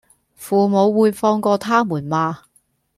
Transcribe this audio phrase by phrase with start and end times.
[0.33, 2.45] 父母會放過他們嗎